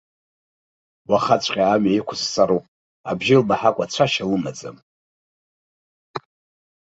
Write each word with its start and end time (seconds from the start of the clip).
Уахаҵәҟьа 1.09 1.65
амҩа 1.73 1.93
иқәсҵароуп, 1.99 2.65
абжьы 3.09 3.35
лмаҳакәа 3.41 3.85
цәашьа 3.93 4.29
лымаӡам. 4.29 4.77